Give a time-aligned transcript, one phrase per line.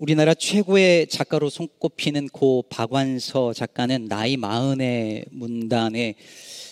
[0.00, 6.14] 우리나라 최고의 작가로 손꼽히는 고 박완서 작가는 나이 마흔의 문단에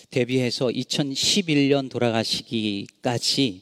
[0.09, 3.61] 데뷔해서 2011년 돌아가시기까지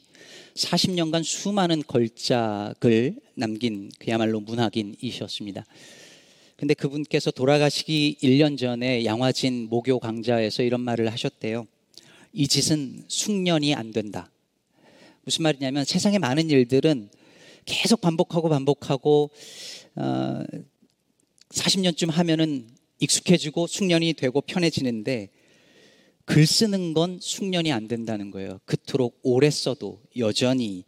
[0.54, 5.66] 40년간 수많은 걸작을 남긴 그야말로 문학인이셨습니다.
[6.56, 11.66] 근데 그분께서 돌아가시기 1년 전에 양화진 모교 강좌에서 이런 말을 하셨대요.
[12.32, 14.30] 이 짓은 숙련이 안 된다.
[15.24, 17.10] 무슨 말이냐면 세상에 많은 일들은
[17.68, 19.30] 계속 반복하고 반복하고
[19.94, 20.42] 어,
[21.50, 22.66] 40년쯤 하면은
[22.98, 25.28] 익숙해지고 숙련이 되고 편해지는데
[26.24, 28.60] 글 쓰는 건 숙련이 안 된다는 거예요.
[28.64, 30.84] 그토록 오래 써도 여전히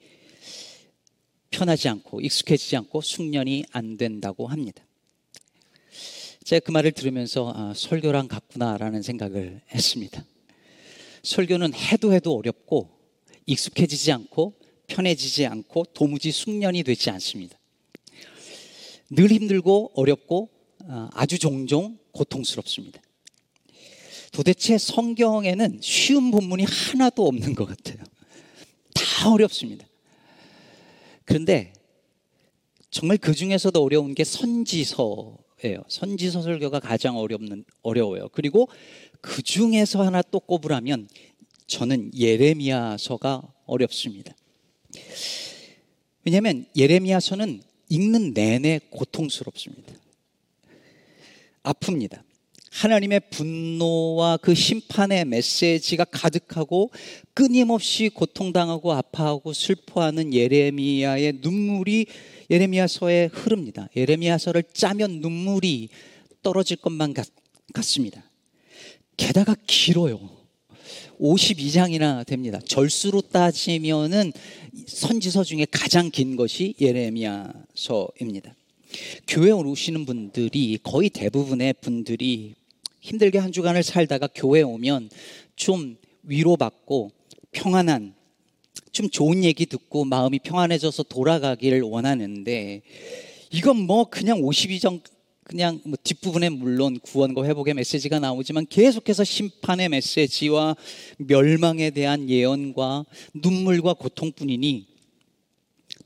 [1.50, 4.82] 편하지 않고 익숙해지지 않고 숙련이 안 된다고 합니다.
[6.44, 10.24] 제가 그 말을 들으면서 아, 설교랑 같구나라는 생각을 했습니다.
[11.22, 12.90] 설교는 해도 해도 어렵고
[13.46, 14.59] 익숙해지지 않고
[14.90, 17.56] 편해지지 않고 도무지 숙련이 되지 않습니다.
[19.08, 20.50] 늘 힘들고 어렵고
[20.88, 23.00] 아, 아주 종종 고통스럽습니다.
[24.32, 28.02] 도대체 성경에는 쉬운 본문이 하나도 없는 것 같아요.
[28.94, 29.86] 다 어렵습니다.
[31.24, 31.72] 그런데
[32.90, 35.84] 정말 그 중에서도 어려운 게 선지서예요.
[35.88, 38.28] 선지서 설교가 가장 어렵는, 어려워요.
[38.32, 38.68] 그리고
[39.20, 41.08] 그 중에서 하나 또 꼽으라면
[41.66, 44.34] 저는 예레미야서가 어렵습니다.
[46.24, 49.94] 왜냐하면 예레미야서는 읽는 내내 고통스럽습니다.
[51.62, 52.22] 아픕니다.
[52.70, 56.90] 하나님의 분노와 그 심판의 메시지가 가득하고
[57.34, 62.06] 끊임없이 고통당하고 아파하고 슬퍼하는 예레미야의 눈물이
[62.48, 63.88] 예레미야서에 흐릅니다.
[63.96, 65.88] 예레미야서를 짜면 눈물이
[66.42, 67.26] 떨어질 것만 같,
[67.74, 68.22] 같습니다.
[69.16, 70.39] 게다가 길어요.
[71.20, 72.58] 52장이나 됩니다.
[72.64, 74.32] 절수로 따지면은
[74.86, 78.54] 선지서 중에 가장 긴 것이 예레미야서입니다.
[79.28, 82.54] 교회 오시는 분들이 거의 대부분의 분들이
[83.00, 85.10] 힘들게 한 주간을 살다가 교회 오면
[85.56, 87.12] 좀 위로받고
[87.52, 88.14] 평안한
[88.92, 92.82] 좀 좋은 얘기 듣고 마음이 평안해져서 돌아가기를 원하는데
[93.52, 95.00] 이건 뭐 그냥 52장
[95.50, 100.76] 그냥 뭐 뒷부분에 물론 구원과 회복의 메시지가 나오지만 계속해서 심판의 메시지와
[101.18, 104.86] 멸망에 대한 예언과 눈물과 고통뿐이니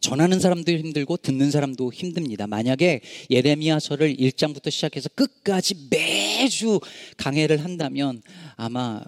[0.00, 2.46] 전하는 사람도 힘들고 듣는 사람도 힘듭니다.
[2.46, 6.80] 만약에 예레미야서를 1장부터 시작해서 끝까지 매주
[7.18, 8.22] 강해를 한다면
[8.56, 9.02] 아마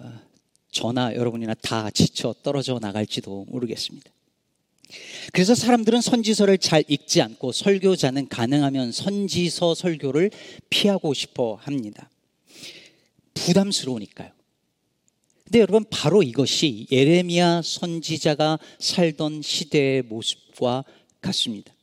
[0.69, 4.11] 저나 여러분이나 다 지쳐 떨어져 나갈지도 모르겠습니다.
[5.33, 10.31] 그래서 사람들은 선지서를 잘 읽지 않고 설교자는 가능하면 선지서 설교를
[10.69, 12.09] 피하고 싶어 합니다.
[13.33, 14.31] 부담스러우니까요.
[15.43, 20.83] 근데 여러분 바로 이것이 예레미야 선지자가 살던 시대의 모습과
[21.21, 21.73] 같습니다.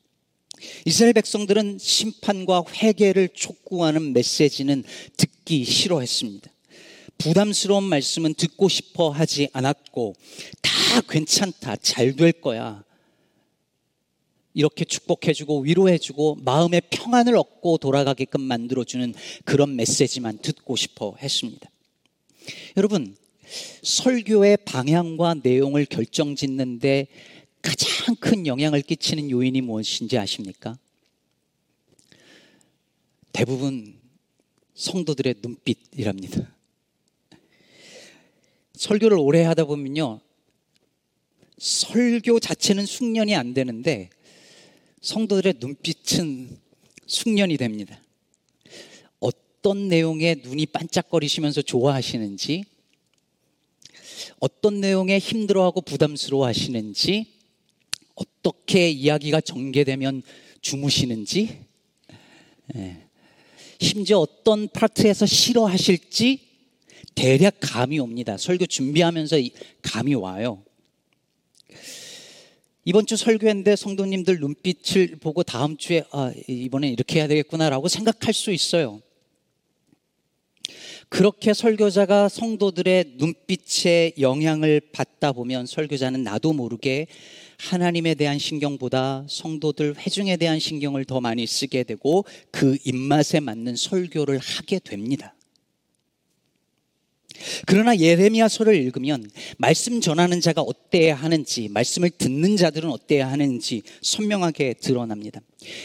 [0.85, 4.85] 이스라엘 백성들은 심판과 회개를 촉구하는 메시지는
[5.17, 6.51] 듣기 싫어했습니다.
[7.19, 10.15] 부담스러운 말씀은 듣고 싶어 하지 않았고
[10.61, 12.84] 다 괜찮다 잘 될 거야
[14.55, 21.69] 이렇게 축복해주고 위로해주고 마음의 평안을 얻고 돌아가게끔 만들어주는 그런 메시지만 듣고 싶어 했습니다.
[22.77, 23.17] 여러분
[23.83, 27.09] 설교의 방향과 내용을 결정 짓는데
[27.63, 30.79] 가장 큰 영향을 끼치는 요인이 무엇인지 아십니까?
[33.33, 33.99] 대부분
[34.75, 36.55] 성도들의 눈빛이랍니다.
[38.75, 40.21] 설교를 오래 하다 보면요.
[41.59, 44.11] 설교 자체는 숙련이 안 되는데
[45.05, 46.59] 성도들의 눈빛은
[47.07, 48.01] 숙련이 됩니다.
[49.21, 52.65] 어떤 내용에 눈이 반짝거리시면서 좋아하시는지
[54.39, 57.27] 어떤 내용에 힘들어하고 부담스러워 하시는지,
[58.15, 60.23] 어떻게 이야기가 전개되면
[60.61, 61.61] 주무시는지,
[62.77, 62.97] 예.
[63.81, 66.41] 심지어 어떤 파트에서 싫어하실지
[67.15, 68.39] 대략 감이 옵니다.
[68.39, 69.37] 설교 준비하면서
[69.83, 70.63] 감이 와요.
[72.87, 78.53] 이번 주 설교했는데 성도님들 눈빛을 보고 다음 주에 아, 이번엔 이렇게 해야 되겠구나라고 생각할 수
[78.53, 79.01] 있어요.
[81.09, 87.07] 그렇게 설교자가 성도들의 눈빛에 영향을 받다 보면 설교자는 나도 모르게
[87.59, 94.39] 하나님에 대한 신경보다 성도들 회중에 대한 신경을 더 많이 쓰게 되고 그 입맛에 맞는 설교를
[94.39, 95.34] 하게 됩니다.
[97.67, 105.41] 그러나 예레미야서를 읽으면 말씀 전하는 자가 어때야 하는지, 말씀을 듣는 자들은 어때야 하는지 선명하게 드러납니다.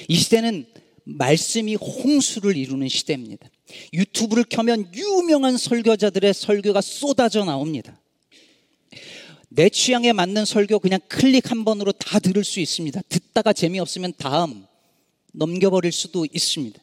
[0.08, 0.66] 이 시대는
[1.06, 3.50] 말씀이 홍수를 이루는 시대입니다.
[3.94, 8.00] 유튜브를 켜면 유명한 설교자들의 설교가 쏟아져 나옵니다.
[9.50, 13.02] 내 취향에 맞는 설교 그냥 클릭 한 번으로 다 들을 수 있습니다.
[13.10, 14.66] 듣다가 재미없으면 다음
[15.34, 16.80] 넘겨버릴 수도 있습니다.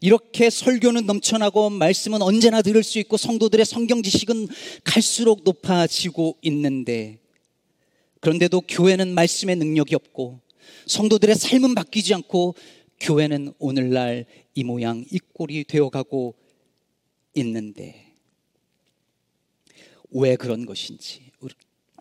[0.00, 4.48] 이렇게 설교는 넘쳐나고 말씀은 언제나 들을 수 있고 성도들의 성경 지식은
[4.84, 7.18] 갈수록 높아지고 있는데
[8.20, 10.40] 그런데도 교회는 말씀의 능력이 없고
[10.86, 12.54] 성도들의 삶은 바뀌지 않고
[13.00, 16.34] 교회는 오늘날 이 모양 이 꼴이 되어가고
[17.34, 18.12] 있는데
[20.10, 21.32] 왜 그런 것인지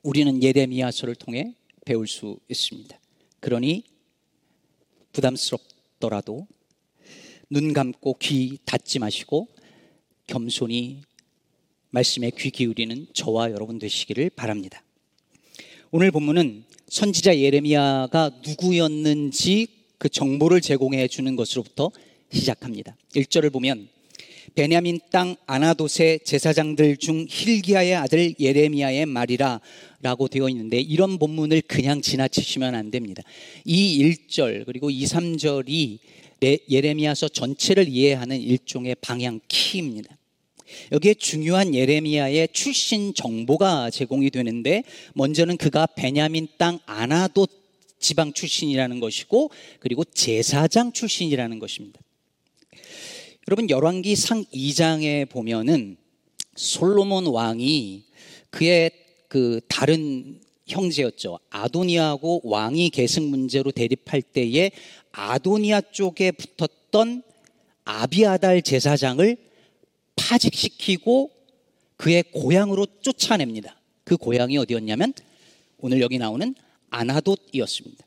[0.03, 1.55] 우리는 예레미야서를 통해
[1.85, 2.99] 배울 수 있습니다.
[3.39, 3.83] 그러니
[5.11, 6.47] 부담스럽더라도
[7.53, 9.47] 눈 감고 귀 닫지 마시고
[10.25, 11.01] 겸손히
[11.91, 14.81] 말씀에 귀 기울이는 저와 여러분 되시기를 바랍니다.
[15.91, 19.67] 오늘 본문은 선지자 예레미야가 누구였는지
[19.99, 21.91] 그 정보를 제공해 주는 것으로부터
[22.31, 22.97] 시작합니다.
[23.15, 23.87] 1절을 보면
[24.55, 29.61] 베냐민 땅 아나돗의 제사장들 중 힐기야의 아들 예레미야의 말이라
[30.01, 33.21] 라고 되어 있는데 이런 본문을 그냥 지나치시면 안 됩니다.
[33.63, 35.99] 이 1절 그리고 2, 3절이
[36.69, 40.17] 예레미야서 전체를 이해하는 일종의 방향 키입니다.
[40.91, 47.49] 여기에 중요한 예레미야의 출신 정보가 제공이 되는데 먼저는 그가 베냐민 땅 아나돗
[47.99, 51.99] 지방 출신이라는 것이고 그리고 제사장 출신이라는 것입니다.
[53.47, 55.97] 여러분 열왕기 상 2장에 보면은
[56.55, 58.03] 솔로몬 왕이
[58.49, 58.91] 그의
[59.27, 61.39] 그 다른 형제였죠.
[61.49, 64.71] 아도니아하고 왕위 계승 문제로 대립할 때에
[65.13, 67.23] 아도니아 쪽에 붙었던
[67.85, 69.37] 아비아달 제사장을
[70.15, 71.31] 파직시키고
[71.97, 73.79] 그의 고향으로 쫓아냅니다.
[74.03, 75.13] 그 고향이 어디였냐면
[75.77, 76.53] 오늘 여기 나오는
[76.89, 78.05] 아나돗이었습니다.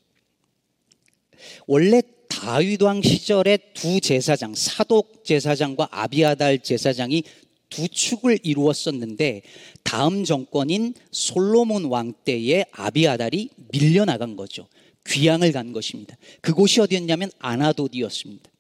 [1.67, 7.23] 원래 다윗 왕 시절에 두 제사장, 사독 제사장과 아비아달 제사장이
[7.69, 9.43] 두 축을 이루었었는데
[9.83, 14.69] 다음 정권인 솔로몬 왕 때에 아비아달이 밀려나간 거죠.
[15.09, 16.17] 귀향을 간 것입니다.
[16.41, 18.51] 그곳이 어디였냐면 아나돗이었습니다.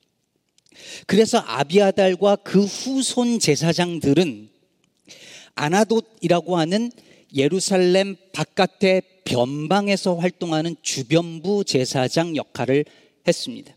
[1.06, 4.50] 그래서 아비아달과 그 후손 제사장들은
[5.54, 6.92] 아나돗이라고 하는
[7.34, 12.84] 예루살렘 바깥의 변방에서 활동하는 주변부 제사장 역할을
[13.26, 13.74] 했습니다.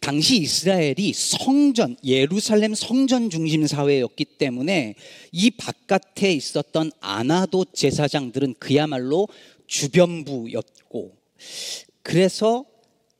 [0.00, 4.94] 당시 이스라엘이 성전, 예루살렘 성전 중심 사회였기 때문에
[5.32, 9.28] 이 바깥에 있었던 아나도 제사장들은 그야말로
[9.66, 11.16] 주변부였고
[12.02, 12.64] 그래서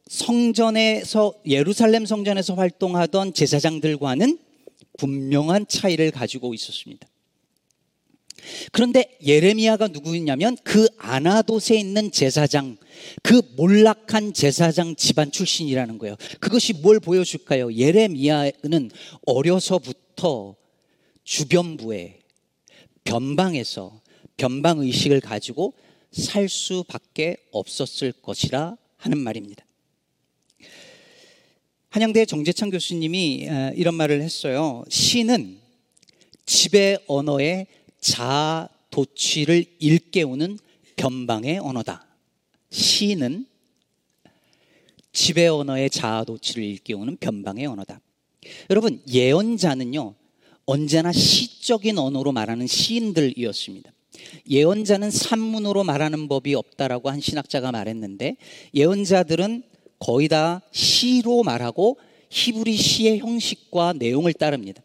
[0.08, 4.38] 성전에서 예루살렘 성전에서 활동하던 제사장들과는
[4.98, 7.08] 분명한 차이를 가지고 있었습니다.
[8.70, 12.76] 그런데 예레미야가 누구였냐면 그 아나돗에 있는 제사장,
[13.22, 16.16] 그 몰락한 제사장 집안 출신이라는 거예요.
[16.38, 17.72] 그것이 뭘 보여줄까요?
[17.72, 18.90] 예레미야는
[19.26, 20.54] 어려서부터
[21.24, 22.20] 주변부에
[23.04, 24.00] 변방에서
[24.36, 25.74] 변방 의식을 가지고
[26.16, 29.64] 살 수밖에 없었을 것이라 하는 말입니다.
[31.90, 34.82] 한양대 정재창 교수님이 이런 말을 했어요.
[34.88, 35.58] 시는
[36.46, 37.66] 지배 언어의
[38.00, 40.58] 자아 도취를 일깨우는
[40.96, 42.06] 변방의 언어다.
[42.70, 43.46] 시는
[45.12, 48.00] 지배 언어의 자아 도취를 일깨우는 변방의 언어다.
[48.70, 50.14] 여러분 예언자는요
[50.64, 53.92] 언제나 시적인 언어로 말하는 시인들이었습니다.
[54.48, 58.36] 예언자는 산문으로 말하는 법이 없다라고 한 신학자가 말했는데
[58.74, 59.62] 예언자들은
[59.98, 61.98] 거의 다 시로 말하고
[62.30, 64.82] 히브리 시의 형식과 내용을 따릅니다.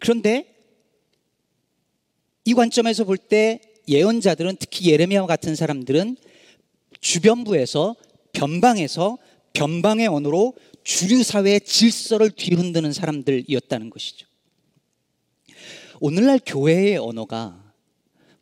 [0.00, 0.54] 그런데
[2.44, 6.16] 이 관점에서 볼 때 예언자들은 특히 예레미야와 같은 사람들은
[7.00, 7.94] 주변부에서
[8.32, 9.18] 변방에서
[9.52, 14.26] 변방의 언어로 주류 사회의 질서를 뒤흔드는 사람들이었다는 것이죠.
[16.00, 17.65] 오늘날 교회의 언어가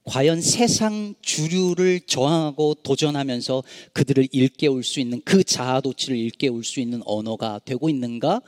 [0.04, 7.58] 과연 세상 주류를 저항하고 도전하면서 그들을 일깨울 수 있는 그 자아도취를 일깨울 수 있는 언어가
[7.64, 8.42] 되고 있는가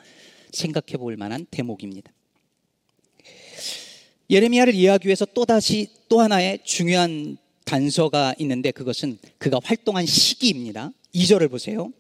[0.52, 2.12] 생각해 볼 만한 대목입니다.
[4.28, 10.92] 예레미야를 이해하기 위해서 또다시 또 하나의 중요한 단서가 있는데 그것은 그가 활동한 시기입니다.
[11.14, 11.92] 2절을 보세요.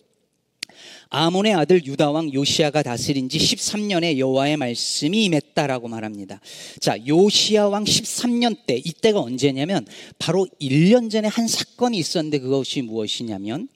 [1.08, 6.40] 아몬의 아들 유다 왕 요시아가 다스린 지 13년에 여호와의 말씀이 임했다라고 말합니다.
[6.80, 9.86] 자, 요시아 왕 13년 때 이때가 언제냐면
[10.18, 13.68] 바로 1년 전에 한 사건이 있었는데 그것이 무엇이냐면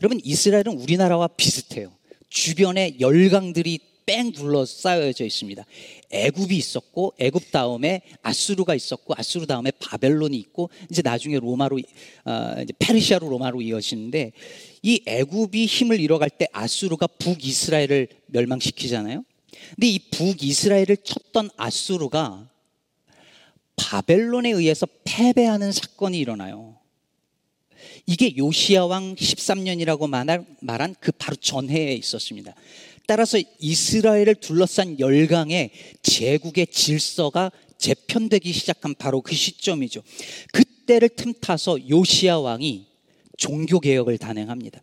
[0.00, 1.92] 여러분 이스라엘은 우리나라와 비슷해요.
[2.28, 5.64] 주변에 열강들이 뺑 둘러싸여져 있습니다.
[6.10, 11.80] 애굽이 있었고 애굽 다음에 아수르가 있었고 아수르 다음에 바벨론이 있고 이제 나중에 로마로
[12.24, 14.32] 어, 이제 페르시아로 로마로 이어지는데
[14.82, 19.24] 이 애굽이 힘을 잃어갈 때 아수르가 북이스라엘을 멸망시키잖아요.
[19.74, 22.48] 근데 이 북이스라엘을 쳤던 아수르가
[23.76, 26.80] 바벨론에 의해서 패배하는 사건이 일어나요.
[28.06, 30.08] 이게 요시야 왕 13년이라고
[30.60, 32.54] 말한 그 바로 전해에 있었습니다.
[33.10, 40.00] 따라서 이스라엘을 둘러싼 열강의 제국의 질서가 재편되기 시작한 바로 그 시점이죠.
[40.52, 42.86] 그때를 틈타서 요시야 왕이
[43.36, 44.80] 종교 개혁을 단행합니다.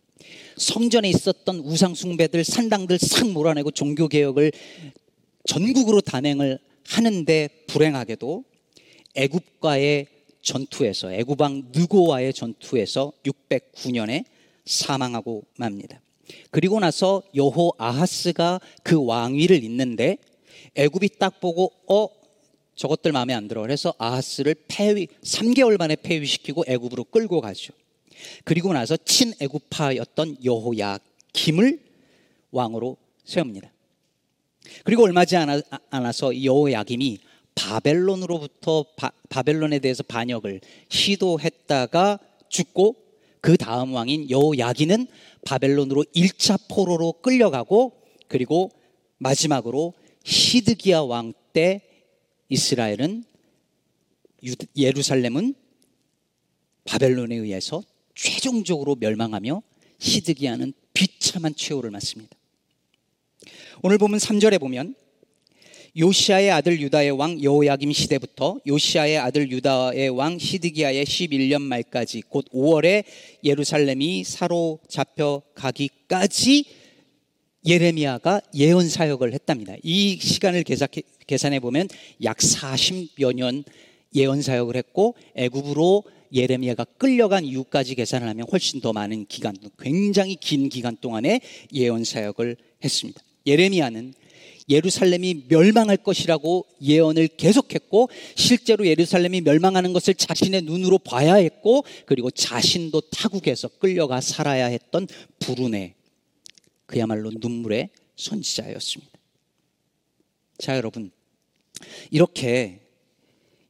[0.58, 4.52] 성전에 있었던 우상 숭배들 산당들 싹 몰아내고 종교 개혁을
[5.46, 8.44] 전국으로 단행을 하는데 불행하게도
[9.14, 10.06] 애굽과의
[10.42, 14.26] 전투에서 애굽왕 느고와의 전투에서 609년에
[14.66, 16.02] 사망하고 맙니다.
[16.50, 20.18] 그리고 나서 여호 아하스가 그 왕위를 잇는데
[20.74, 22.08] 애굽이 딱 보고 어
[22.76, 23.62] 저것들 마음에 안 들어.
[23.62, 27.72] 그래서 아하스를 폐위 3개월 만에 폐위시키고 애굽으로 끌고 가죠.
[28.44, 31.80] 그리고 나서 친애굽파였던 여호야김을
[32.50, 33.72] 왕으로 세웁니다.
[34.84, 37.18] 그리고 얼마 지 않아서 여호야김이
[37.54, 42.18] 바벨론으로부터 바, 바벨론에 대해서 반역을 시도했다가
[42.48, 42.94] 죽고
[43.40, 45.06] 그 다음 왕인 여호야기는
[45.44, 47.92] 바벨론으로 1차 포로로 끌려가고
[48.28, 48.70] 그리고
[49.18, 51.82] 마지막으로 시드기야 왕 때
[52.50, 53.24] 이스라엘은
[54.76, 55.54] 예루살렘은
[56.84, 57.82] 바벨론에 의해서
[58.14, 59.60] 최종적으로 멸망하며
[59.98, 62.36] 시드기야는 비참한 최후를 맞습니다.
[63.82, 64.94] 오늘 보면 3절에 보면
[65.98, 73.02] 요시아의 아들 유다의 왕 여호야김 시대부터 요시아의 아들 유다의 왕 시드기야의 11년 말까지 곧 5월에
[73.42, 76.64] 예루살렘이 사로잡혀 가기까지
[77.66, 79.74] 예레미야가 예언 사역을 했답니다.
[79.82, 80.62] 이 시간을
[81.26, 81.88] 계산해 보면
[82.22, 83.64] 약 40여 년
[84.14, 90.68] 예언 사역을 했고 애굽으로 예레미야가 끌려간 이후까지 계산을 하면 훨씬 더 많은 기간, 굉장히 긴
[90.68, 91.40] 기간 동안에
[91.72, 93.20] 예언 사역을 했습니다.
[93.46, 94.14] 예레미야는
[94.68, 103.00] 예루살렘이 멸망할 것이라고 예언을 계속했고 실제로 예루살렘이 멸망하는 것을 자신의 눈으로 봐야 했고 그리고 자신도
[103.10, 105.06] 타국에서 끌려가 살아야 했던
[105.38, 105.94] 불운의
[106.86, 109.18] 그야말로 눈물의 선지자였습니다.
[110.58, 111.10] 자, 여러분.
[112.10, 112.80] 이렇게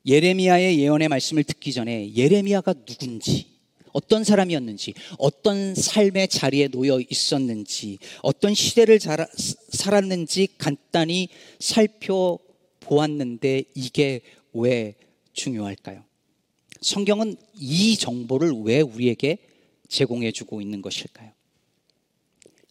[0.06, 3.57] 예레미야의 예언의 말씀을 듣기 전에 예레미야가 누군지
[3.92, 8.98] 어떤 사람이었는지, 어떤 삶의 자리에 놓여 있었는지, 어떤 시대를
[9.70, 11.28] 살았는지 간단히
[11.58, 14.20] 살펴보았는데 이게
[14.52, 14.94] 왜
[15.32, 16.04] 중요할까요?
[16.80, 19.38] 성경은 이 정보를 왜 우리에게
[19.88, 21.32] 제공해 주고 있는 것일까요?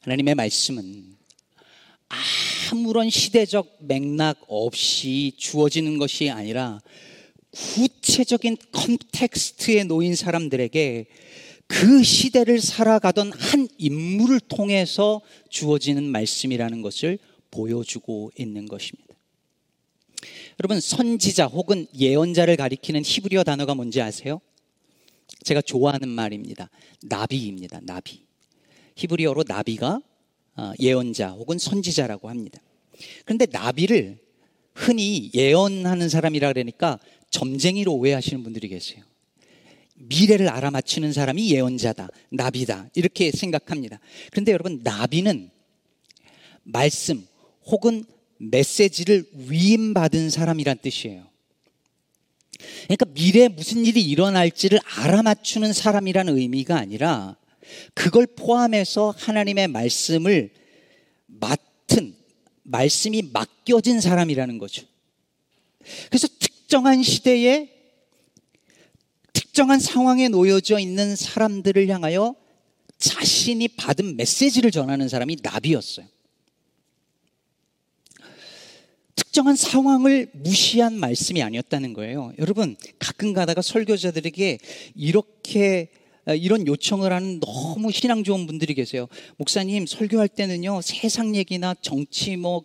[0.02, 1.18] 하나님의 말씀은
[2.72, 6.82] 아무런 시대적 맥락 없이 주어지는 것이 아니라
[8.18, 11.06] 구체적인 context에 놓인 사람들에게
[11.68, 17.20] 그 시대를 살아가던 한 인물을 통해서 주어지는 말씀이라는 것을
[17.52, 19.14] 보여주고 있는 것입니다.
[20.60, 24.42] 여러분, 선지자 혹은 예언자를 가리키는 히브리어 단어가 뭔지 아세요?
[25.44, 26.72] 제가 좋아하는 말입니다.
[27.04, 27.82] נביא입니다.
[27.84, 28.24] נביא.
[28.96, 30.02] 히브리어로 나비가
[30.56, 32.60] 어, 예언자 혹은 선지자라고 합니다.
[33.26, 34.18] 그런데 나비를
[34.74, 39.04] 흔히 예언하는 사람이라 그러니까 점쟁이로 오해하시는 분들이 계세요.
[39.96, 44.00] 미래를 알아맞히는 사람이 예언자다, 나비다, 이렇게 생각합니다.
[44.32, 45.50] 그런데 여러분, 나비는
[46.64, 47.26] 말씀
[47.66, 48.06] 혹은
[48.38, 51.28] 메시지를 위임받은 사람이란 뜻이에요.
[52.84, 57.36] 그러니까 미래에 무슨 일이 일어날지를 알아맞추는 사람이라는 의미가 아니라
[57.94, 60.52] 그걸 포함해서 하나님의 말씀을
[61.28, 62.16] 맡은,
[62.64, 64.86] 말씀이 맡겨진 사람이라는 거죠.
[66.10, 66.28] 그래서
[66.68, 67.70] 특정한 시대에
[69.32, 72.36] 특정한 상황에 놓여져 있는 사람들을 향하여
[72.98, 76.06] 자신이 받은 메시지를 전하는 사람이 나비였어요.
[79.16, 82.34] 특정한 상황을 무시한 말씀이 아니었다는 거예요.
[82.38, 84.60] 여러분, 가끔 가다가 설교자들에게
[84.94, 85.90] 이렇게
[86.26, 89.08] 어, 이런 요청을 하는 너무 신앙 좋은 분들이 계세요.
[89.38, 92.64] 목사님, 설교할 때는요, 세상 얘기나 정치, 뭐,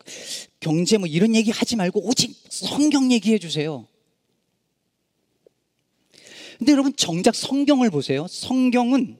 [0.58, 3.86] 경제, 뭐, 이런 얘기 하지 말고 오직 성경 얘기해 주세요.
[6.62, 8.28] 근데 여러분 정작 성경을 보세요.
[8.28, 9.18] 성경은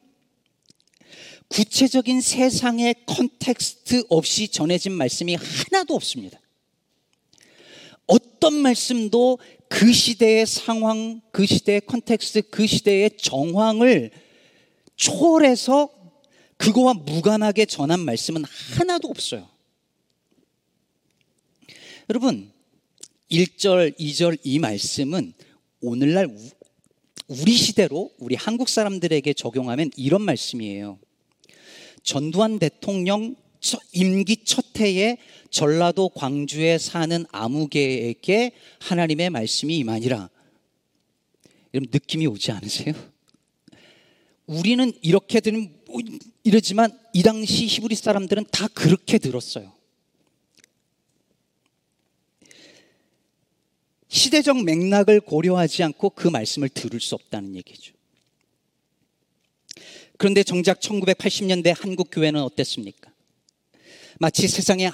[1.49, 6.41] 구체적인 세상의 context 없이 전해진 말씀이 하나도 없습니다.
[8.07, 14.13] 어떤 말씀도 그 시대의 상황, 그 시대의 context, 그 시대의 정황을
[14.95, 15.91] 초월해서
[16.59, 18.45] 그거와 무관하게 전한 말씀은
[18.77, 19.49] 하나도 없어요.
[22.09, 22.53] 여러분,
[23.33, 25.33] 1절, 2절 이 말씀은
[25.81, 26.29] 오늘날
[27.29, 30.99] 우리 시대로 우리 한국 사람들에게 적용하면 이런 말씀이에요.
[32.03, 33.37] 전두환 대통령
[33.93, 35.19] 임기 첫 해에
[35.51, 40.29] 전라도 광주에 사는 아무개에게 하나님의 말씀이 임하니라.
[41.75, 42.95] 여러분 느낌이 오지 않으세요?
[44.47, 46.01] 우리는 이렇게 들으면 뭐
[46.43, 49.73] 이러지만 이 당시 히브리 사람들은 다 그렇게 들었어요.
[54.13, 57.95] 시대적 맥락을 고려하지 않고 그 말씀을 들을 수 없다는 얘기죠.
[60.19, 63.11] 그런데 정작 1980년대 한국 교회는 어땠습니까?
[64.19, 64.91] 마치 세상에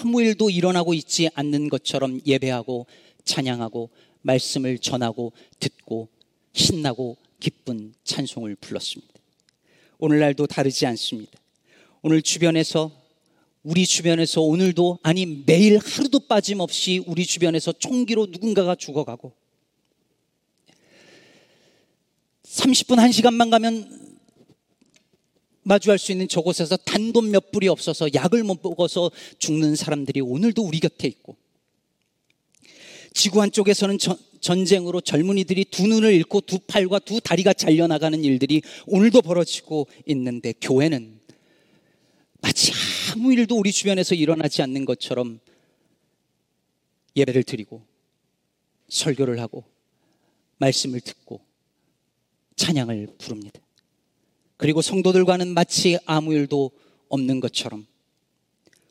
[0.00, 2.86] 아무 일도 일어나고 있지 않는 것처럼 예배하고
[3.24, 3.90] 찬양하고
[4.22, 6.08] 말씀을 전하고 듣고
[6.54, 9.12] 신나고 기쁜 찬송을 불렀습니다.
[9.98, 11.38] 오늘날도 다르지 않습니다.
[12.00, 12.90] 오늘 주변에서
[13.62, 19.32] 우리 주변에서 오늘도 아니 매일 하루도 빠짐없이 우리 주변에서 총기로 누군가가 죽어가고
[22.44, 24.00] 30분 1시간만 가면
[25.62, 30.80] 마주할 수 있는 저곳에서 단돈 몇 불이 없어서 약을 못 먹어서 죽는 사람들이 오늘도 우리
[30.80, 31.36] 곁에 있고
[33.12, 39.20] 지구 한쪽에서는 전, 전쟁으로 젊은이들이 두 눈을 잃고 두 팔과 두 다리가 잘려나가는 일들이 오늘도
[39.20, 41.20] 벌어지고 있는데 교회는
[42.40, 42.72] 마치
[43.10, 45.40] 아무 일도 우리 주변에서 일어나지 않는 것처럼
[47.16, 47.82] 예배를 드리고
[48.88, 49.64] 설교를 하고
[50.58, 51.40] 말씀을 듣고
[52.56, 53.60] 찬양을 부릅니다.
[54.56, 56.70] 그리고 성도들과는 마치 아무 일도
[57.08, 57.86] 없는 것처럼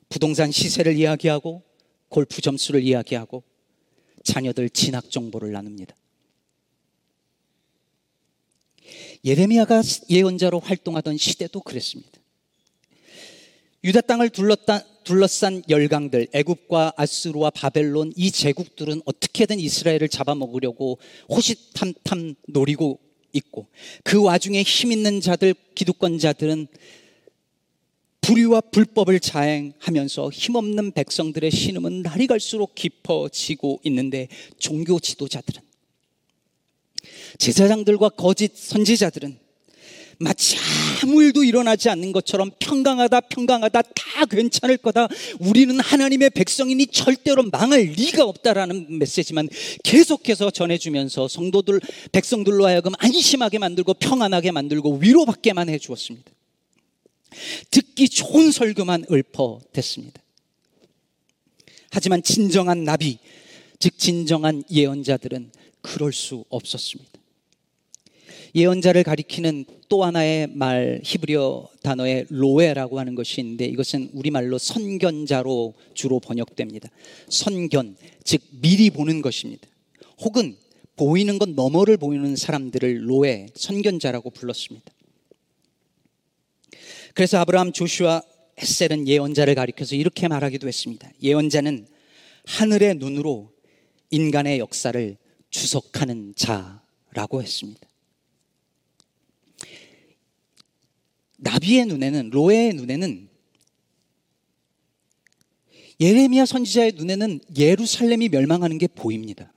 [0.09, 1.63] 부동산 시세를 이야기하고
[2.09, 3.43] 골프 점수를 이야기하고
[4.23, 5.95] 자녀들 진학 정보를 나눕니다.
[9.23, 12.18] 예레미야가 예언자로 활동하던 시대도 그랬습니다.
[13.83, 22.99] 유다 땅을 둘렀다, 둘러싼 열강들, 애굽과 아스루와 바벨론 이 제국들은 어떻게든 이스라엘을 잡아먹으려고 호시탐탐 노리고
[23.33, 23.67] 있고
[24.03, 26.67] 그 와중에 힘 있는 자들, 기득권자들은
[28.21, 35.61] 불의와 불법을 자행하면서 힘없는 백성들의 신음은 날이 갈수록 깊어지고 있는데 종교 지도자들은
[37.37, 39.39] 제사장들과 거짓 선지자들은
[40.19, 40.57] 마치
[41.01, 45.07] 아무 일도 일어나지 않는 것처럼 평강하다, 평강하다, 다 괜찮을 거다.
[45.39, 49.47] 우리는 하나님의 백성이니 절대로 망할 리가 없다라는 메시지만
[49.83, 51.79] 계속해서 전해주면서 성도들,
[52.11, 56.29] 백성들로 하여금 안심하게 만들고 평안하게 만들고 위로받게만 해주었습니다.
[57.71, 60.21] 듣기 좋은 설교만 읊어댔습니다.
[61.91, 63.19] 하지만 진정한 나비,
[63.79, 65.51] 즉 진정한 예언자들은
[65.81, 67.18] 그럴 수 없었습니다.
[68.55, 76.19] 예언자를 가리키는 또 하나의 말 히브리어 단어의 로에라고 하는 것이 있는데 이것은 우리말로 선견자로 주로
[76.19, 76.89] 번역됩니다.
[77.29, 79.67] 선견, 즉 미리 보는 것입니다.
[80.19, 80.55] 혹은
[80.95, 84.91] 보이는 것 너머를 보이는 사람들을 로에, 선견자라고 불렀습니다.
[87.13, 88.21] 그래서 아브라함 조슈아
[88.61, 91.09] 햇셀은 예언자를 가리켜서 이렇게 말하기도 했습니다.
[91.23, 91.87] 예언자는
[92.45, 93.51] 하늘의 눈으로
[94.11, 95.17] 인간의 역사를
[95.49, 97.88] 주석하는 자라고 했습니다.
[101.39, 103.29] 나비의 눈에는 로에의 눈에는
[105.99, 109.51] 예레미야 선지자의 눈에는 예루살렘이 멸망하는 게 보입니다.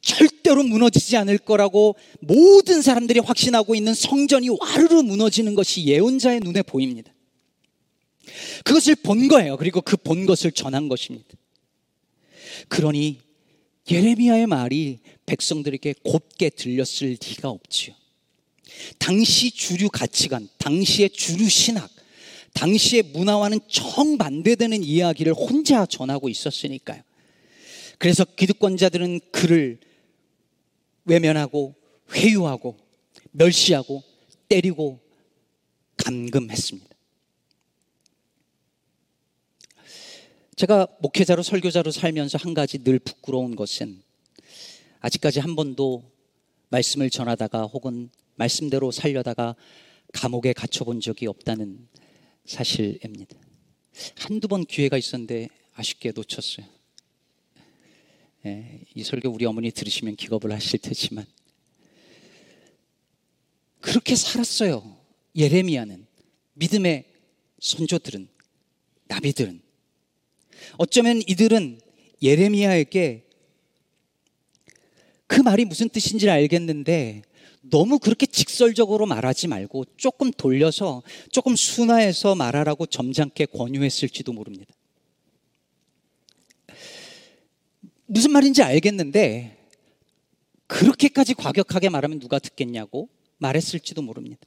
[0.00, 7.12] 절대로 무너지지 않을 거라고 모든 사람들이 확신하고 있는 성전이 와르르 무너지는 것이 예언자의 눈에 보입니다.
[8.64, 9.56] 그것을 본 거예요.
[9.56, 11.28] 그리고 그 본 것을 전한 것입니다.
[12.68, 13.18] 그러니
[13.90, 17.94] 예레미야의 말이 백성들에게 곱게 들렸을 리가 없지요.
[18.98, 21.90] 당시 주류 가치관, 당시의 주류 신학,
[22.54, 27.02] 당시의 문화와는 정반대되는 이야기를 혼자 전하고 있었으니까요.
[27.98, 29.78] 그래서 기득권자들은 그를
[31.04, 31.74] 외면하고
[32.12, 32.76] 회유하고
[33.32, 34.02] 멸시하고
[34.48, 35.00] 때리고
[35.96, 36.88] 감금했습니다.
[40.56, 44.02] 제가 목회자로 설교자로 살면서 한 가지 늘 부끄러운 것은
[45.00, 46.10] 아직까지 한 번도
[46.68, 49.54] 말씀을 전하다가 혹은 말씀대로 살려다가
[50.14, 51.86] 감옥에 갇혀본 적이 없다는
[52.46, 53.36] 사실입니다.
[54.16, 56.66] 한두 번 기회가 있었는데 아쉽게 놓쳤어요.
[58.46, 61.26] 예, 이 설교 우리 어머니 들으시면 기겁을 하실 테지만
[63.80, 64.96] 그렇게 살았어요.
[65.36, 66.06] 예레미야는
[66.54, 67.04] 믿음의
[67.60, 68.28] 선조들은
[69.08, 69.60] 나비들은
[70.78, 71.80] 어쩌면 이들은
[72.22, 73.26] 예레미야에게
[75.26, 77.22] 그 말이 무슨 뜻인지 알겠는데
[77.62, 84.74] 너무 그렇게 직설적으로 말하지 말고 조금 돌려서 조금 순화해서 말하라고 점잖게 권유했을지도 모릅니다.
[88.06, 89.56] 무슨 말인지 알겠는데
[90.66, 94.40] 그렇게까지 과격하게 말하면 누가 듣겠냐고 말했을지도 모릅니다.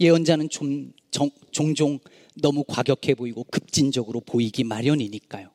[0.00, 2.00] 예언자는 좀 정, 종종
[2.34, 5.50] 너무 과격해 보이고 급진적으로 보이기 마련이니까요.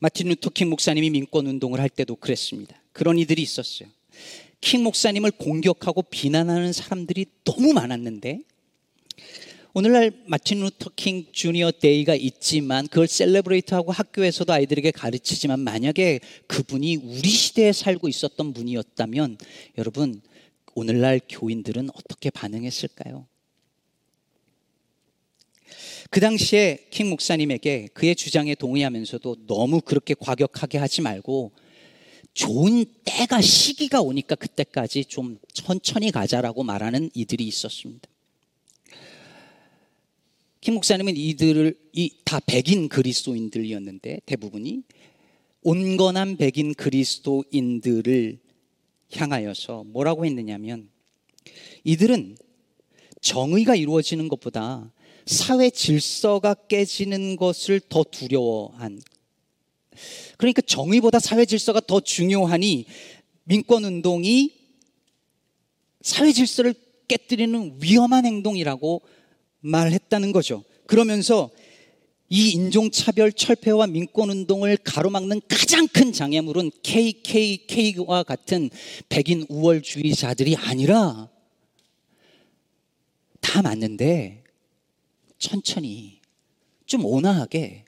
[0.00, 2.80] 마틴 루터킹 목사님이 민권 운동을 할 때도 그랬습니다.
[2.92, 3.88] 그런 이들이 있었어요.
[4.60, 8.40] 킹 목사님을 공격하고 비난하는 사람들이 너무 많았는데
[9.72, 16.18] 오늘날 마틴 루터 킹 주니어 데이가 있지만 그걸 celebrate하고 학교에서도 아이들에게 가르치지만 만약에
[16.48, 19.38] 그분이 우리 시대에 살고 있었던 분이었다면
[19.78, 20.20] 여러분
[20.74, 23.26] 오늘날 교인들은 어떻게 반응했을까요?
[26.10, 31.52] 그 당시에 킹 목사님에게 그의 주장에 동의하면서도 너무 그렇게 과격하게 하지 말고
[32.32, 38.08] 좋은 때가 시기가 오니까 그때까지 좀 천천히 가자라고 말하는 이들이 있었습니다.
[40.60, 44.84] 김 목사님은 이들을 이 다 백인 그리스도인들이었는데 대부분이
[45.62, 48.38] 온건한 백인 그리스도인들을
[49.12, 50.88] 향하여서 뭐라고 했느냐면
[51.82, 52.36] 이들은
[53.20, 54.92] 정의가 이루어지는 것보다
[55.26, 59.02] 사회 질서가 깨지는 것을 더 두려워한
[60.36, 62.86] 그러니까 정의보다 사회 질서가 더 중요하니
[63.44, 64.52] 민권 운동이
[66.00, 66.74] 사회 질서를
[67.08, 69.02] 깨뜨리는 위험한 행동이라고
[69.60, 70.64] 말했다는 거죠.
[70.86, 71.50] 그러면서
[72.32, 78.70] 이 인종차별 철폐와 민권운동을 가로막는 가장 큰 장애물은 KKK와 같은
[79.08, 81.28] 백인 우월주의자들이 아니라
[83.40, 84.44] 다 맞는데
[85.38, 86.20] 천천히
[86.86, 87.84] 좀 온화하게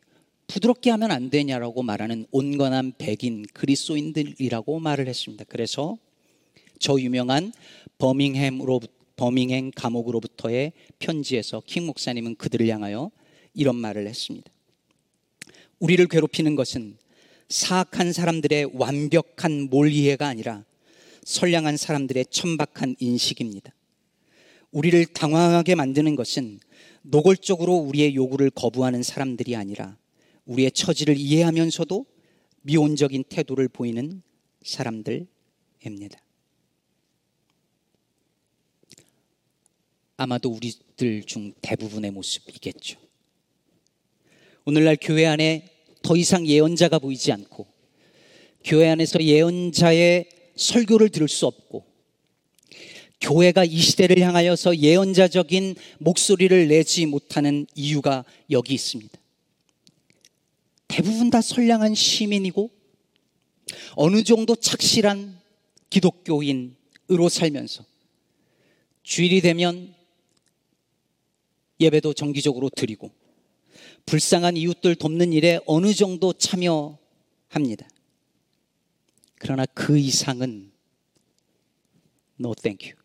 [0.53, 5.47] 부드럽게 하면 안 되냐라고 말하는 온건한 백인 그리스도인들이라고 말을 했습니다.
[5.49, 5.97] 그래서
[6.79, 7.55] 저 유명한
[7.97, 13.11] 버밍햄으로부터 버밍행 감옥으로부터의 편지에서 킹 목사님은 그들을 향하여
[13.55, 14.51] 이런 말을 했습니다.
[15.79, 16.99] 우리를 괴롭히는 것은
[17.49, 20.65] 사악한 사람들의 완벽한 몰이해가 아니라
[21.25, 23.73] 선량한 사람들의 천박한 인식입니다.
[24.71, 26.61] 우리를 당황하게 만드는 것은
[27.03, 29.97] 노골적으로 우리의 요구를 거부하는 사람들이 아니라
[30.47, 32.07] 우리의 처지를 이해하면서도
[32.63, 34.23] 미온적인 태도를 보이는
[34.63, 36.21] 사람들입니다.
[40.17, 42.99] 아마도 우리들 중 대부분의 모습이겠죠.
[44.65, 45.69] 오늘날 교회 안에
[46.03, 47.67] 더 이상 예언자가 보이지 않고
[48.65, 51.85] 교회 안에서 예언자의 설교를 들을 수 없고
[53.21, 59.22] 교회가 이 시대를 향하여서 예언자적인 목소리를 내지 못하는 이유가 여기 있습니다.
[60.93, 62.71] 대부분 다 선량한 시민이고
[63.97, 65.41] 어느 정도 착실한
[65.89, 67.83] 기독교인으로 살면서
[69.03, 69.95] 주일이 되면
[71.81, 73.11] 예배도 정기적으로 드리고
[74.05, 77.89] 불쌍한 이웃들 돕는 일에 어느 정도 참여합니다.
[79.39, 80.73] 그러나 그 이상은
[82.39, 83.03] no thank you.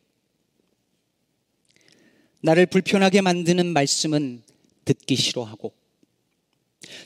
[2.41, 4.43] 나를 불편하게 만드는 말씀은
[4.84, 5.73] 듣기 싫어하고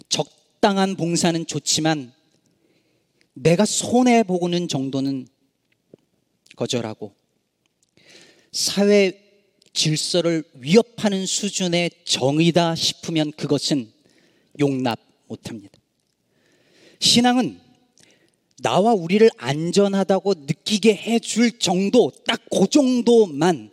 [0.10, 2.13] 적 당한 봉사는 좋지만
[3.34, 5.28] 내가 손해 보고는 정도는
[6.56, 7.13] 거절하고
[8.52, 9.19] 사회
[9.74, 13.91] 질서를 위협하는 수준의 정의다 싶으면 그것은
[14.60, 15.80] 용납 못합니다.
[17.00, 17.60] 신앙은
[18.62, 23.71] 나와 우리를 안전하다고 느끼게 해줄 정도, 딱 그 정도만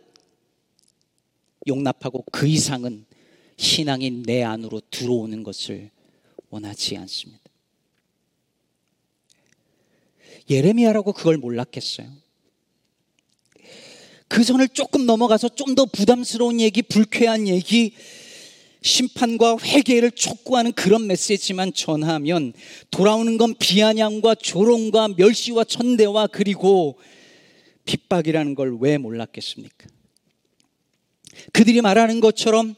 [1.67, 3.05] 용납하고 그 이상은
[3.57, 5.91] 신앙이 내 안으로 들어오는 것을
[6.49, 7.43] 원하지 않습니다.
[10.49, 12.11] 예레미야라고 그걸 몰랐겠어요.
[14.27, 17.93] 그 선을 조금 넘어가서 좀 더 부담스러운 얘기, 불쾌한 얘기,
[18.81, 22.53] 심판과 회개를 촉구하는 그런 메시지만 전하면
[22.91, 26.97] 돌아오는 건 비아냥과 조롱과 멸시와 천대와 그리고
[27.85, 29.87] 핍박이라는 걸 왜 몰랐겠습니까?
[31.53, 32.75] 그들이 말하는 것처럼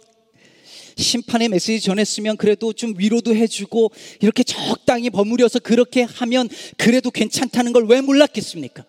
[0.96, 7.82] 심판의 메시지 전했으면 그래도 좀 위로도 해주고 이렇게 적당히 버무려서 그렇게 하면 그래도 괜찮다는 걸
[7.92, 8.86] 왜 몰랐겠습니까?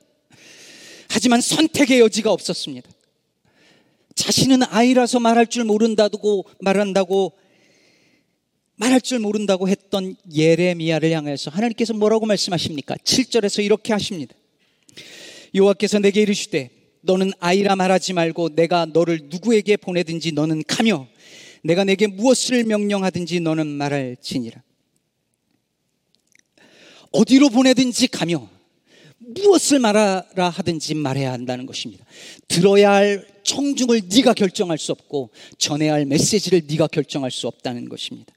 [1.08, 2.90] 하지만 선택의 여지가 없었습니다.
[4.14, 7.32] 자신은 아이라서 말할 줄 모른다고 말한다고
[8.76, 12.94] 말할 줄 모른다고 했던 예레미야를 향해서 하나님께서 뭐라고 말씀하십니까?
[12.96, 14.34] 7절에서 이렇게 하십니다.
[15.54, 16.70] 여호와께서 내게 이르시되
[17.02, 21.08] 너는 아이라 말하지 말고 내가 너를 누구에게 보내든지 너는 가며
[21.62, 24.62] 내가 내게 무엇을 명령하든지 너는 말할 지니라.
[27.12, 28.48] 어디로 보내든지 가며
[29.18, 32.04] 무엇을 말하라 하든지 말해야 한다는 것입니다.
[32.48, 38.34] 들어야 할 청중을 네가 결정할 수 없고 전해야 할 메시지를 네가 결정할 수 없다는 것입니다.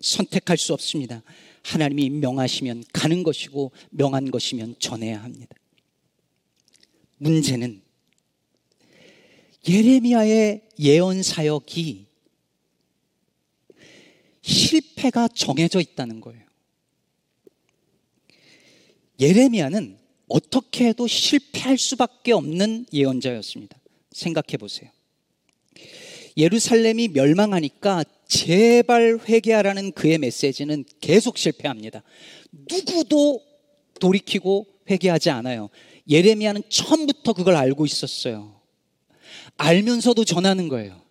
[0.00, 1.22] 선택할 수 없습니다.
[1.64, 5.54] 하나님이 명하시면 가는 것이고 명한 것이면 전해야 합니다.
[7.18, 7.82] 문제는
[9.68, 12.07] 예레미야의 예언 사역이
[14.48, 16.42] 실패가 정해져 있다는 거예요.
[19.20, 23.78] 예레미야는 어떻게 해도 실패할 수밖에 없는 예언자였습니다.
[24.12, 24.90] 생각해 보세요.
[26.36, 32.02] 예루살렘이 멸망하니까 제발 회개하라는 그의 메시지는 계속 실패합니다.
[32.52, 33.42] 누구도
[34.00, 35.68] 돌이키고 회개하지 않아요.
[36.08, 38.60] 예레미야는 처음부터 그걸 알고 있었어요.
[39.56, 41.07] 알면서도 전하는 거예요.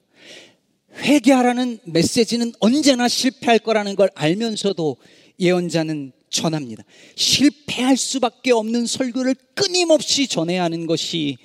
[0.97, 4.97] 회개하라는 메시지는 언제나 실패할 거라는 걸 알면서도
[5.39, 6.83] 예언자는 전합니다.
[7.15, 11.37] 실패할 수밖에 없는 설교를 끊임없이 전해야 하는 것이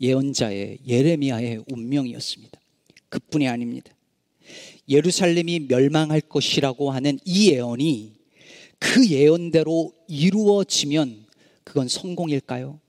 [0.00, 2.60] 예언자의 예레미야의 운명이었습니다.
[3.08, 3.92] 그뿐이 아닙니다.
[4.88, 8.14] 예루살렘이 멸망할 것이라고 하는 이 예언이
[8.78, 11.26] 그 예언대로 이루어지면
[11.64, 12.80] 그건 성공일까요?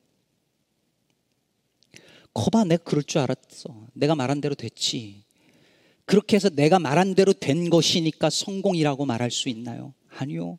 [2.33, 3.87] 거봐, 내가 그럴 줄 알았어.
[3.93, 5.23] 내가 말한 대로 됐지.
[6.09, 9.93] 그렇게 해서 내가 말한 대로 된 것이니까 성공이라고 말할 수 있나요?
[10.09, 10.57] 아니요.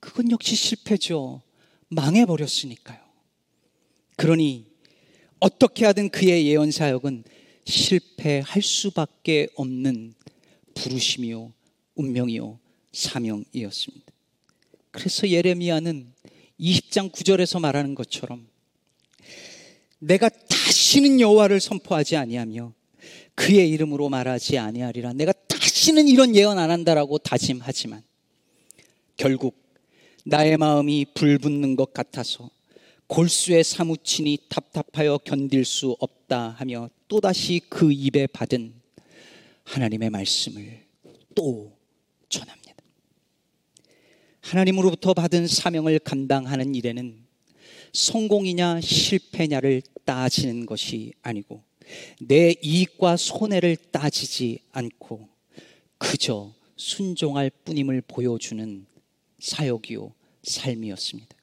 [0.00, 1.42] 그건 역시 실패죠.
[1.90, 2.98] 망해버렸으니까요.
[4.16, 4.66] 그러니
[5.38, 7.22] 어떻게 하든 그의 예언 사역은
[7.64, 10.12] 실패할 수밖에 없는
[10.74, 11.52] 부르심이요,
[11.94, 12.58] 운명이요,
[12.92, 14.12] 사명이었습니다.
[14.90, 16.12] 그래서 예레미야는
[16.58, 18.48] 20장 9절에서 말하는 것처럼
[20.00, 22.72] 내가 다시는 여호와를 선포하지 아니하며
[23.34, 25.12] 그의 이름으로 말하지 아니하리라.
[25.12, 28.02] 내가 다시는 이런 예언 안 한다라고 다짐하지만
[29.16, 29.56] 결국
[30.24, 32.50] 나의 마음이 불붙는 것 같아서
[33.06, 38.72] 골수에 사무치니 답답하여 견딜 수 없다 하며 또다시 그 입에 받은
[39.64, 40.84] 하나님의 말씀을
[41.34, 41.76] 또
[42.28, 42.74] 전합니다.
[44.40, 47.24] 하나님으로부터 받은 사명을 감당하는 일에는
[47.92, 51.62] 성공이냐 실패냐를 따지는 것이 아니고
[52.20, 55.28] 내 이익과 손해를 따지지 않고
[55.98, 58.86] 그저 순종할 뿐임을 보여주는
[59.38, 61.36] 사역이요 삶이었습니다.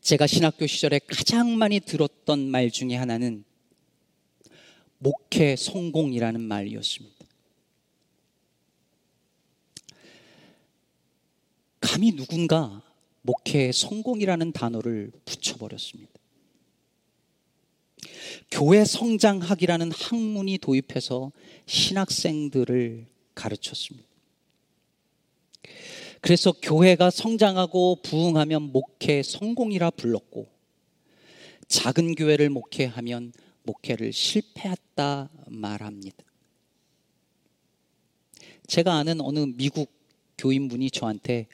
[0.00, 3.44] 제가 신학교 시절에 가장 많이 들었던 말 중에 하나는
[4.98, 7.16] 목회 성공이라는 말이었습니다.
[11.80, 12.82] 감히 누군가
[13.22, 16.15] 목회 성공이라는 단어를 붙여버렸습니다.
[18.50, 21.32] 교회 성장학이라는 학문이 도입해서
[21.66, 24.08] 신학생들을 가르쳤습니다.
[26.20, 30.48] 그래서 교회가 성장하고 부흥하면 목회 성공이라 불렀고
[31.68, 33.32] 작은 교회를 목회하면
[33.62, 36.24] 목회를 실패했다 말합니다.
[38.66, 39.95] 제가 아는 어느 미국
[40.38, 41.46] 교인분이 저한테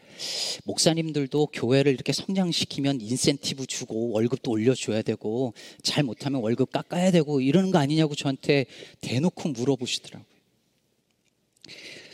[0.64, 7.70] 목사님들도 교회를 이렇게 성장시키면 인센티브 주고 월급도 올려줘야 되고 잘 못하면 월급 깎아야 되고 이러는
[7.70, 8.66] 거 아니냐고 저한테
[9.00, 10.32] 대놓고 물어보시더라고요.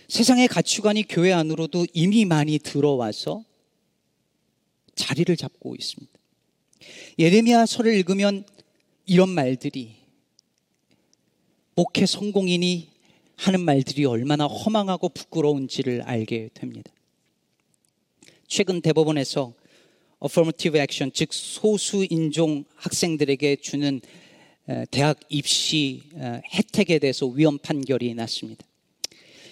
[0.09, 3.45] 세상의 가치관이 교회 안으로도 이미 많이 들어와서
[4.95, 6.13] 자리를 잡고 있습니다.
[7.19, 8.45] 예레미야서를 읽으면
[9.07, 9.97] 이런 말들이
[11.75, 12.89] 목회 성공인이
[13.39, 16.91] 하는 말들이 얼마나 허망하고 부끄러운지를 알게 됩니다.
[18.49, 19.55] 최근 대법원에서
[20.23, 24.01] affirmative action, 즉 소수 인종 학생들에게 주는
[24.91, 26.03] 대학 입시
[26.53, 28.67] 혜택에 대해서 위헌 판결이 났습니다.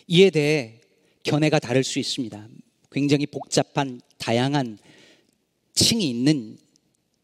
[0.08, 0.80] 이에 대해
[1.22, 2.48] 견해가 다를 수 있습니다.
[2.90, 4.78] 굉장히 복잡한 다양한
[5.74, 6.58] 층이 있는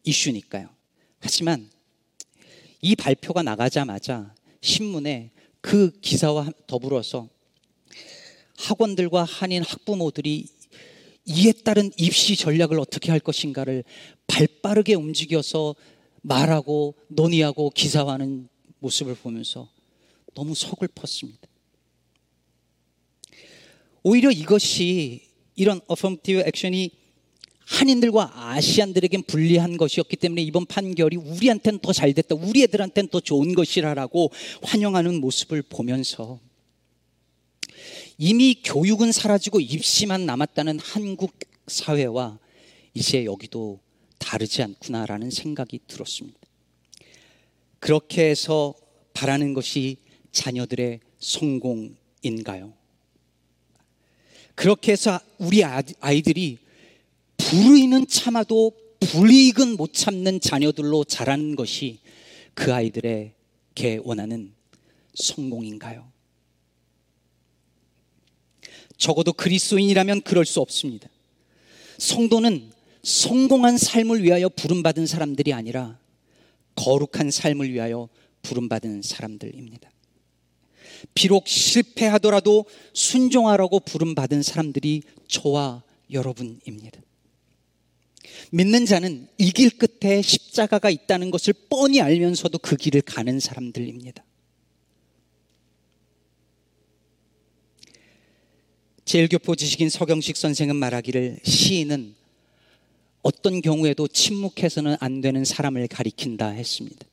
[0.04, 0.68] 이슈니까요.
[1.18, 1.68] 하지만
[2.80, 7.28] 이 발표가 나가자마자 신문에 그 기사와 더불어서
[8.58, 10.46] 학원들과 한인 학부모들이
[11.24, 13.84] 이에 따른 입시 전략을 어떻게 할 것인가를
[14.26, 15.74] 발 빠르게 움직여서
[16.20, 18.48] 말하고 논의하고 기사화하는
[18.80, 19.70] 모습을 보면서
[20.34, 21.48] 너무 서글펐습니다.
[24.02, 25.22] 오히려 이것이
[25.54, 26.90] 이런 어퍼티브 액션이
[27.72, 33.54] 한인들과 아시안들에겐 불리한 것이었기 때문에 이번 판결이 우리한테는 더 잘 됐다, 우리 애들한테는 더 좋은
[33.54, 34.30] 것이라고
[34.62, 36.38] 환영하는 모습을 보면서
[38.18, 41.32] 이미 교육은 사라지고 입시만 남았다는 한국
[41.66, 42.38] 사회와
[42.94, 43.80] 이제 여기도
[44.18, 46.38] 다르지 않구나라는 생각이 들었습니다.
[47.78, 48.74] 그렇게 해서
[49.14, 49.96] 바라는 것이
[50.30, 52.74] 자녀들의 성공인가요?
[54.54, 56.58] 그렇게 해서 우리 아이들이
[57.36, 61.98] 불의는 참아도 불이익은 못 참는 자녀들로 자라는 것이
[62.54, 64.52] 그 아이들에게 원하는
[65.14, 66.10] 성공인가요?
[68.96, 71.08] 적어도 그리스도인이라면 그럴 수 없습니다.
[71.98, 72.70] 성도는
[73.02, 75.98] 성공한 삶을 위하여 부름받은 사람들이 아니라
[76.76, 78.08] 거룩한 삶을 위하여
[78.42, 79.90] 부름받은 사람들입니다.
[81.14, 87.00] 비록 실패하더라도 순종하라고 부름받은 사람들이 저와 여러분입니다.
[88.54, 94.22] 믿는 자는 이 길 끝에 십자가가 있다는 것을 뻔히 알면서도 그 길을 가는 사람들입니다.
[99.06, 102.14] 제일교포 지식인 서경식 선생은 말하기를 시인은
[103.22, 107.06] 어떤 경우에도 침묵해서는 안 되는 사람을 가리킨다 했습니다.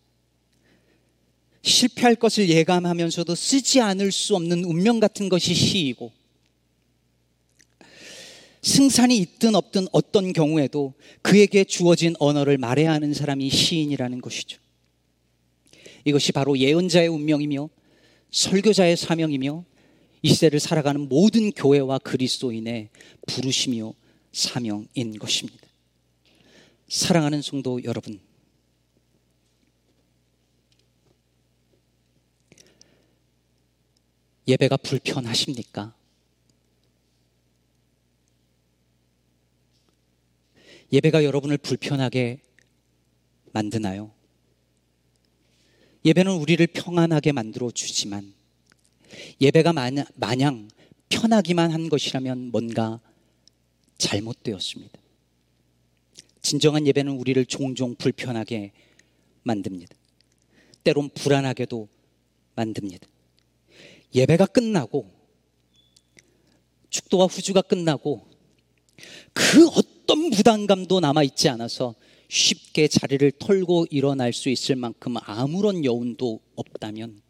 [1.61, 6.11] 실패할 것을 예감하면서도 쓰지 않을 수 없는 운명 같은 것이 시이고
[8.61, 14.59] 승산이 있든 없든 어떤 경우에도 그에게 주어진 언어를 말해야 하는 사람이 시인이라는 것이죠.
[16.05, 17.69] 이것이 바로 예언자의 운명이며
[18.31, 19.65] 설교자의 사명이며
[20.21, 22.89] 이 시대를 살아가는 모든 교회와 그리스도인의
[23.27, 23.93] 부르심이요
[24.31, 25.67] 사명인 것입니다.
[26.89, 28.19] 사랑하는 성도 여러분,
[34.47, 35.98] 예배가 불편하십니까?
[40.91, 42.41] 예배가 여러분을 불편하게
[43.51, 44.11] 만드나요?
[46.05, 48.33] 예배는 우리를 평안하게 만들어 주지만
[49.41, 50.69] 예배가 마냥
[51.09, 52.99] 편하기만 한 것이라면 뭔가
[53.97, 54.99] 잘못되었습니다.
[56.41, 58.71] 진정한 예배는 우리를 종종 불편하게
[59.43, 59.95] 만듭니다.
[60.83, 61.87] 때론 불안하게도
[62.55, 63.07] 만듭니다.
[64.15, 65.11] 예배가 끝나고
[66.89, 68.27] 축도와 후주가 끝나고
[69.33, 69.65] 그
[70.09, 71.93] 어떤 부담감도 남아있지 않아서
[72.29, 77.21] 쉽게 자리를 털고 일어날 수 있을 만큼 아무런 여운도 없다면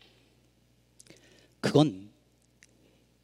[1.60, 2.10] 그건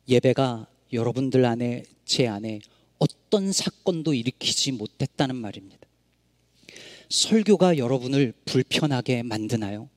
[0.10, 2.60] 예배가 여러분들 안에 제 안에
[3.00, 5.88] 어떤 사건도 일으키지 못했다는 말입니다.
[7.08, 9.88] 설교가 여러분을 불편하게 만드나요?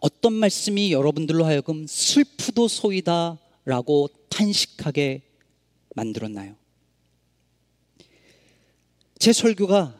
[0.00, 5.30] 어떤 말씀이 여러분들로 하여금 슬프도 소이다라고 탄식하게
[5.94, 6.56] 만들었나요?
[9.18, 9.96] 제 설교가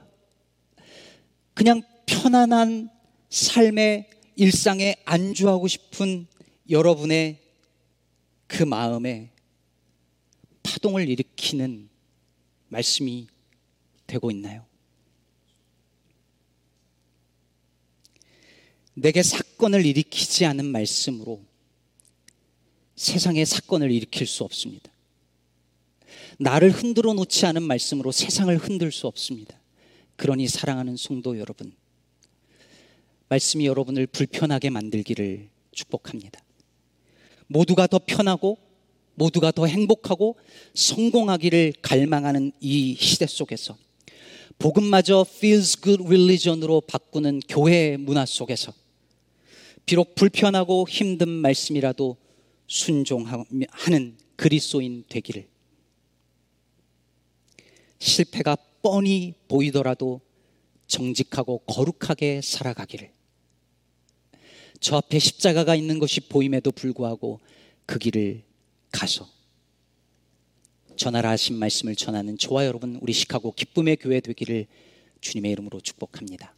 [1.55, 2.91] 그냥 편안한
[3.31, 6.27] 삶의 일상에 안주하고 싶은
[6.69, 7.41] 여러분의
[8.47, 9.31] 그 마음에
[10.63, 11.89] 파동을 일으키는
[12.69, 13.29] 말씀이
[14.07, 14.67] 되고 있나요?
[18.95, 21.43] 내게 사건을 일으키지 않은 말씀으로
[22.95, 24.92] 세상에 사건을 일으킬 수 없습니다.
[26.43, 29.57] 나를 흔들어 놓지 않은 말씀으로 세상을 흔들 수 없습니다.
[30.17, 31.73] 그러니 사랑하는 성도 여러분,
[33.29, 36.41] 말씀이 여러분을 불편하게 만들기를 축복합니다.
[37.47, 38.59] 모두가 더 편하고
[39.15, 40.37] 모두가 더 행복하고
[40.75, 43.77] 성공하기를 갈망하는 이 시대 속에서
[44.59, 48.73] 복음마저 feels good religion으로 바꾸는 교회 문화 속에서
[49.87, 52.17] 비록 불편하고 힘든 말씀이라도
[52.67, 55.52] 순종하는 그리스도인 되기를
[58.03, 60.21] 실패가 뻔히 보이더라도
[60.89, 63.13] 정직하고 거룩하게 살아가기를
[64.81, 67.39] 저 앞에 십자가가 있는 것이 보임에도 불구하고
[67.87, 68.43] 그 길을
[68.91, 69.29] 가서
[70.97, 74.67] 전하라 하신 말씀을 전하는 저와 여러분 우리 시카고 기쁨의 교회 되기를
[75.21, 76.55] 주님의 이름으로 축복합니다.